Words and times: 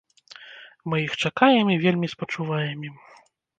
Мы 0.91 0.95
іх 1.07 1.13
чакаем 1.27 1.67
і 1.75 1.79
вельмі 1.85 2.11
спачуваем 2.17 2.91
ім. 2.91 2.99